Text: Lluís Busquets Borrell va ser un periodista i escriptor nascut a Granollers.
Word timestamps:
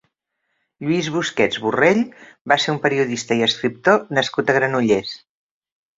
Lluís 0.85 1.09
Busquets 1.17 1.59
Borrell 1.65 2.01
va 2.53 2.59
ser 2.65 2.73
un 2.75 2.81
periodista 2.87 3.37
i 3.43 3.45
escriptor 3.49 4.01
nascut 4.19 4.51
a 4.51 4.57
Granollers. 4.59 5.13